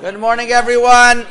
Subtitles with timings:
[0.00, 1.26] Good morning, everyone.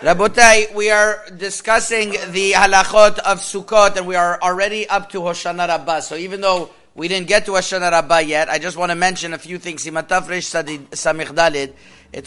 [0.00, 5.66] Rabotai, we are discussing the halachot of Sukkot, and we are already up to Hoshana
[5.66, 6.00] Rabbah.
[6.00, 9.32] So even though we didn't get to Hoshana Rabbah yet, I just want to mention
[9.32, 9.86] a few things.
[9.86, 9.96] It's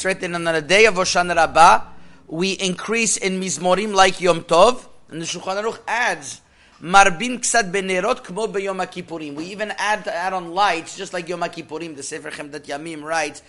[0.06, 1.82] written on the day of Hoshana Rabbah,
[2.26, 6.42] we increase in Mizmorim like Yom Tov, and the Shulchan Aruch adds
[6.82, 9.36] Marbim ksad benerot kmo beyom kippurim.
[9.36, 11.96] We even add add on lights, just like Yom Kippurim.
[11.96, 13.44] The Sefer Chemdat Yamim writes,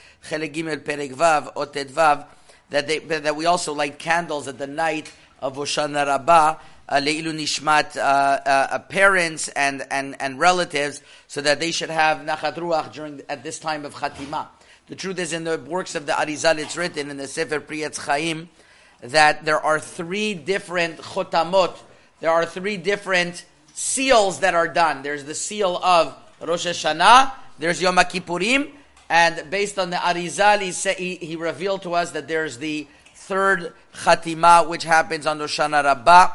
[2.70, 6.56] that they that we also light candles at the night of Hoshana Rabbah.
[6.88, 7.32] Uh, Leilu
[7.96, 13.22] uh, uh, parents and, and, and relatives, so that they should have Nachat Ruach during,
[13.30, 14.48] at this time of Chatima.
[14.88, 17.78] The truth is, in the works of the Arizal, it's written in the Sefer Pri
[17.78, 18.50] Etz Chaim
[19.00, 21.78] that there are three different chotamot
[22.22, 23.44] there are three different
[23.74, 25.02] seals that are done.
[25.02, 28.70] There's the seal of Rosh Hashanah, there's Yom Kippurim,
[29.10, 34.68] and based on the Arizal, he, he, revealed to us that there's the third Chatima,
[34.68, 36.30] which happens on Hoshana Rabbah,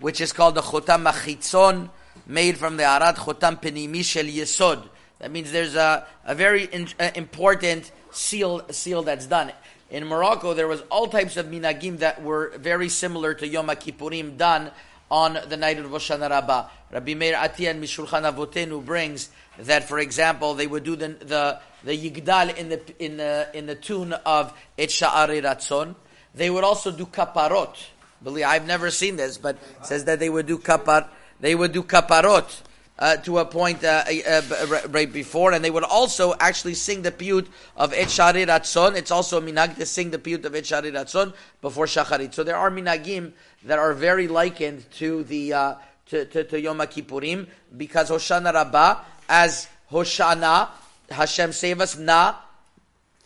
[0.00, 1.88] which is called the Chotam Machitzon,
[2.26, 4.88] made from the Arad Chotam Penimi Shel Yesod.
[5.20, 9.52] That means there's a, a very in, uh, important seal, seal that's done.
[9.88, 14.36] In Morocco, there was all types of minagim that were very similar to Yom Kippurim
[14.36, 14.72] done
[15.10, 16.68] on the night of Hoshana Rabbah.
[16.92, 22.10] Rabbi Meir Atian Mishulchan Avotenu brings that, for example, they would do the the, the
[22.10, 25.94] Yigdal in the in the in the tune of Et Sha'ari Ratzon.
[26.34, 27.74] They would also do kaparot.
[28.22, 31.08] Believe I've never seen this, but says that they would do kapar.
[31.40, 32.62] They would do kaparot.
[32.98, 34.42] Uh, to a point uh, uh,
[34.88, 37.46] right before, and they would also actually sing the piyut
[37.76, 38.96] of Et Shari Ratzon.
[38.96, 41.32] It's also minag to sing the piyut of Et Shari Ratzon
[41.62, 42.34] before Shacharit.
[42.34, 43.34] So there are minagim
[43.66, 45.74] that are very likened to the uh,
[46.06, 47.46] to, to, to Yom Kippurim
[47.76, 50.70] because Hoshana Rabbah as Hoshana
[51.08, 52.34] Hashem save us Na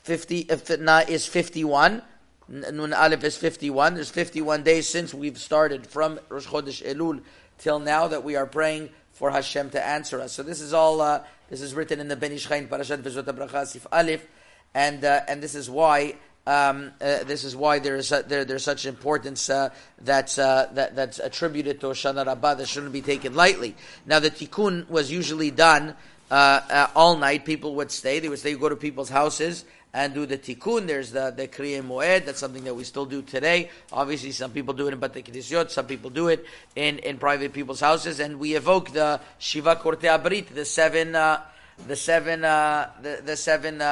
[0.02, 2.02] fifty if Na is fifty one.
[2.48, 3.94] Nun Aleph is 51.
[3.94, 7.22] There's 51 days since we've started from Rosh Chodesh Elul
[7.56, 10.32] till now that we are praying for Hashem to answer us.
[10.32, 13.66] So this is all, uh, this is written in the Ben Ish Parashat Vezot HaBracha
[13.66, 14.26] Sif Aleph,
[14.74, 16.14] and, uh, and this is why
[16.44, 20.96] um, uh, this is why there is there, there's such importance uh, that's uh, that,
[20.96, 23.76] that's attributed to Hoshana Rabbah that shouldn't be taken lightly.
[24.06, 25.94] Now the tikkun was usually done
[26.32, 27.44] uh, all night.
[27.44, 28.18] People would stay.
[28.18, 29.64] They would stay, go to people's houses
[29.94, 30.86] and do the tikkun.
[30.86, 32.24] There's the the kriya moed.
[32.26, 33.70] That's something that we still do today.
[33.92, 35.70] Obviously, some people do it in Bate Kiddushot.
[35.70, 40.08] Some people do it in, in private people's houses, and we evoke the Shiva Korte
[40.08, 41.40] Abrit, the seven uh,
[41.86, 43.82] the seven the, the seven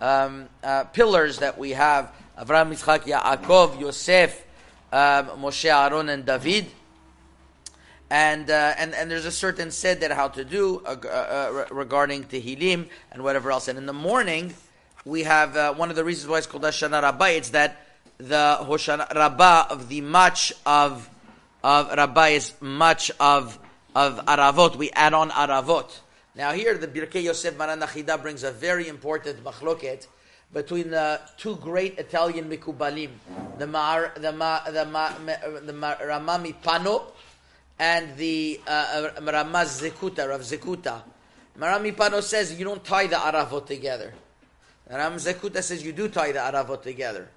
[0.00, 4.44] um, uh, pillars that we have Avraham, Yitzchak, Yaakov, Yosef,
[4.92, 6.66] um, Moshe, Aaron, and David.
[8.10, 11.74] And, uh, and and there's a certain said that how to do uh, uh, uh
[11.74, 13.66] regarding Tehillim and whatever else.
[13.66, 14.54] And in the morning,
[15.04, 17.26] we have uh, one of the reasons why it's called Hoshana Rabbah.
[17.26, 17.80] It's that
[18.18, 21.08] the Hoshana Rabbah of the much of
[21.62, 23.58] of Rabbah is much of
[23.94, 24.76] of Aravot.
[24.76, 26.00] We add on Aravot.
[26.34, 30.06] Now here, the Birkei Yosef Maran Nachida brings a very important machloket
[30.52, 33.10] between the two great Italian Mikubalim,
[33.58, 35.12] the Mar, the Ma, the Ma,
[35.64, 37.02] the Ma, Rama MiPano
[37.78, 41.02] and the uh, Ramaz Zekuta, Rav Zekuta.
[41.58, 44.12] Marami Pano says you don't tie the Aravot together.
[44.90, 47.28] Ram Zekuta says you do tie the Aravot together.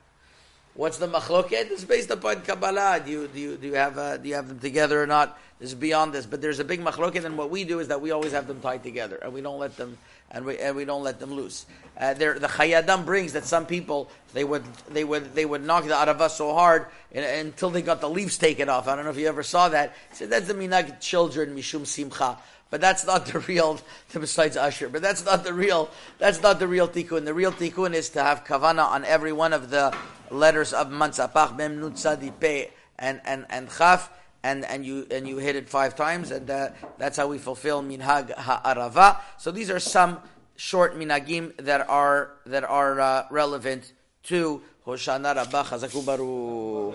[0.73, 1.71] What's the machloket?
[1.71, 3.01] It's based upon Kabbalah.
[3.03, 5.39] Do you, do you, do you have uh, do you have them together or not?
[5.59, 7.99] This is beyond this, but there's a big machloket, and what we do is that
[7.99, 9.97] we always have them tied together, and we don't let them
[10.31, 11.65] and we and we don't let them loose.
[11.97, 15.85] Uh, the Chayei Adam brings that some people they would they would they would knock
[15.85, 18.87] the arava so hard until they got the leaves taken off.
[18.87, 19.95] I don't know if you ever saw that.
[20.11, 22.37] Said that's the minag children mishum simcha.
[22.69, 23.79] But that's not the real,
[24.13, 27.25] besides Usher, but that's not the real, that's not the real tikkun.
[27.25, 29.95] The real tikkun is to have kavana on every one of the
[30.29, 31.93] letters of Mansapach, Mem, Nun,
[32.39, 32.67] Pe,
[32.99, 34.11] and, and, and Chaf,
[34.43, 37.81] and, and you, and you hit it five times, and uh, that's how we fulfill
[37.81, 39.17] Minhag Ha'arava.
[39.37, 40.19] So these are some
[40.57, 43.93] short minagim that are, that are uh, relevant
[44.23, 46.05] to Hoshana Rabbah Chazaku